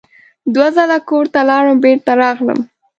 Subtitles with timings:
[0.53, 2.59] دوه ځله کور ته لاړم بېرته راغلم.